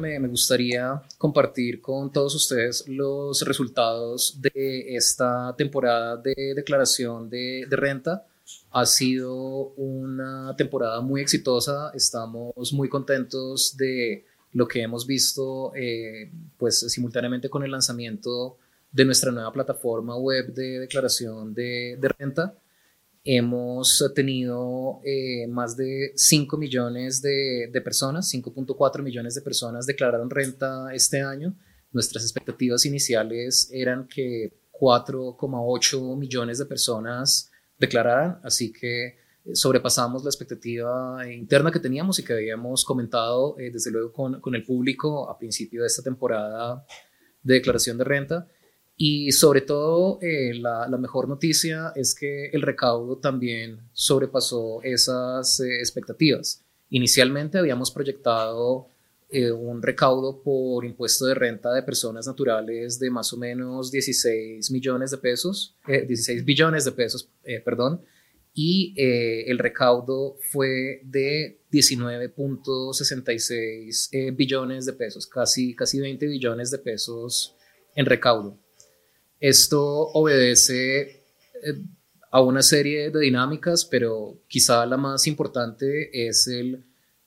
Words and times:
me, 0.00 0.18
gustaría 0.28 1.02
compartir 1.18 1.80
con 1.80 2.10
todos 2.10 2.34
ustedes 2.34 2.84
los 2.88 3.42
resultados 3.42 4.40
de 4.40 4.96
esta 4.96 5.54
temporada 5.56 6.16
de 6.16 6.54
declaración 6.54 7.28
de, 7.28 7.66
renta. 7.70 8.26
Ha 8.72 8.86
sido 8.86 9.72
una 9.76 10.56
temporada 10.56 11.00
muy 11.00 11.20
exitosa, 11.20 11.92
estamos 11.94 12.72
muy 12.72 12.88
contentos 12.88 13.76
de 13.76 14.24
lo 14.52 14.66
que 14.66 14.82
hemos 14.82 15.06
visto 15.06 15.72
eh, 15.76 16.30
pues 16.58 16.80
simultáneamente 16.80 17.48
con 17.48 17.62
el 17.62 17.70
lanzamiento 17.70 18.56
de 18.90 19.04
nuestra 19.04 19.30
nueva 19.30 19.52
plataforma 19.52 20.16
web 20.16 20.52
de 20.52 20.80
declaración 20.80 21.54
de, 21.54 21.96
de 22.00 22.08
renta. 22.08 22.54
Hemos 23.32 24.02
tenido 24.12 25.00
eh, 25.04 25.46
más 25.46 25.76
de 25.76 26.10
5 26.16 26.56
millones 26.56 27.22
de, 27.22 27.70
de 27.72 27.80
personas, 27.80 28.28
5.4 28.34 29.04
millones 29.04 29.36
de 29.36 29.40
personas 29.40 29.86
declararon 29.86 30.28
renta 30.28 30.92
este 30.92 31.22
año. 31.22 31.54
Nuestras 31.92 32.24
expectativas 32.24 32.84
iniciales 32.86 33.70
eran 33.72 34.08
que 34.08 34.52
4,8 34.72 36.18
millones 36.18 36.58
de 36.58 36.66
personas 36.66 37.52
declararan, 37.78 38.40
así 38.42 38.72
que 38.72 39.06
eh, 39.06 39.14
sobrepasamos 39.54 40.24
la 40.24 40.30
expectativa 40.30 41.24
interna 41.32 41.70
que 41.70 41.78
teníamos 41.78 42.18
y 42.18 42.24
que 42.24 42.32
habíamos 42.32 42.84
comentado 42.84 43.56
eh, 43.60 43.70
desde 43.70 43.92
luego 43.92 44.12
con, 44.12 44.40
con 44.40 44.56
el 44.56 44.64
público 44.64 45.30
a 45.30 45.38
principio 45.38 45.82
de 45.82 45.86
esta 45.86 46.02
temporada 46.02 46.84
de 47.44 47.54
declaración 47.54 47.96
de 47.96 48.02
renta. 48.02 48.48
Y 49.02 49.32
sobre 49.32 49.62
todo, 49.62 50.18
eh, 50.20 50.52
la, 50.52 50.86
mejor 50.98 51.26
noticia 51.26 51.90
es 51.96 52.14
que 52.14 52.50
el 52.52 52.60
recaudo 52.60 53.16
también 53.16 53.80
sobrepasó 53.94 54.82
esas 54.82 55.58
eh, 55.60 55.78
expectativas. 55.78 56.62
Inicialmente 56.90 57.56
habíamos 57.56 57.90
proyectado 57.90 58.88
eh, 59.30 59.52
un 59.52 59.80
recaudo 59.80 60.42
por 60.42 60.84
impuesto 60.84 61.24
de 61.24 61.32
renta 61.32 61.72
de 61.72 61.82
personas 61.82 62.26
naturales 62.26 62.98
de 62.98 63.08
más 63.08 63.32
o 63.32 63.38
menos 63.38 63.90
16 63.90 64.70
millones 64.70 65.12
de 65.12 65.16
pesos, 65.16 65.78
16 65.86 66.44
billones 66.44 66.84
de 66.84 66.92
pesos, 66.92 67.30
perdón, 67.64 68.02
y 68.52 68.92
el 68.98 69.58
recaudo 69.58 70.36
fue 70.50 71.00
de 71.04 71.62
19.66 71.72 74.36
billones 74.36 74.84
de 74.84 74.92
pesos, 74.92 75.26
casi, 75.26 75.74
casi 75.74 76.00
20 76.00 76.26
billones 76.26 76.70
de 76.70 76.76
pesos 76.76 77.56
en 77.94 78.04
recaudo. 78.04 78.58
Esto 79.40 79.82
obedece 79.82 81.00
eh, 81.00 81.82
a 82.30 82.42
una 82.42 82.62
serie 82.62 83.10
de 83.10 83.20
dinámicas, 83.20 83.84
pero 83.84 84.42
quizá 84.46 84.86
la 84.86 84.96
más 84.96 85.26
importante 85.26 86.28
es 86.28 86.46
el 86.46 86.84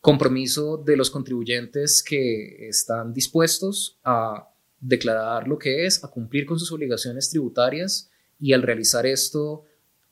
compromiso 0.00 0.76
de 0.76 0.96
los 0.96 1.10
contribuyentes 1.10 2.02
que 2.02 2.68
están 2.68 3.12
dispuestos 3.12 3.98
a 4.04 4.48
declarar 4.80 5.48
lo 5.48 5.58
que 5.58 5.84
es, 5.84 6.04
a 6.04 6.08
cumplir 6.08 6.46
con 6.46 6.58
sus 6.58 6.70
obligaciones 6.70 7.28
tributarias 7.28 8.08
y 8.38 8.52
al 8.52 8.62
realizar 8.62 9.04
esto 9.04 9.64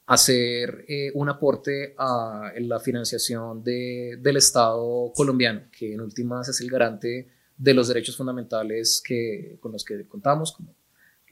hacer 0.06 0.84
eh, 0.88 1.12
un 1.14 1.28
aporte 1.28 1.94
a 1.96 2.52
la 2.58 2.80
financiación 2.80 3.62
del 3.62 4.36
Estado 4.36 5.12
colombiano, 5.14 5.62
que 5.70 5.94
en 5.94 6.00
últimas 6.00 6.48
es 6.48 6.60
el 6.60 6.70
garante 6.70 7.28
de 7.56 7.74
los 7.74 7.88
derechos 7.88 8.16
fundamentales 8.16 9.02
que, 9.02 9.56
con 9.60 9.72
los 9.72 9.84
que 9.84 10.06
contamos 10.06 10.56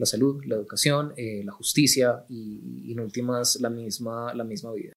la 0.03 0.06
salud, 0.06 0.45
la 0.47 0.56
educación, 0.56 1.12
eh, 1.17 1.42
la 1.45 1.53
justicia 1.53 2.25
y, 2.28 2.91
en 2.92 2.98
últimas 3.00 3.61
la 3.61 3.70
misma, 3.70 4.34
la 4.34 4.45
misma 4.45 4.72
vida. 4.72 4.92